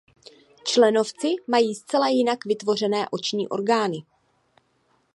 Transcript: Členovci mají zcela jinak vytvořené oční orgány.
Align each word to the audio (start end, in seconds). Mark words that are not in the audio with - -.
Členovci 0.63 1.27
mají 1.47 1.75
zcela 1.75 2.07
jinak 2.07 2.45
vytvořené 2.45 3.05
oční 3.09 3.47
orgány. 3.49 3.97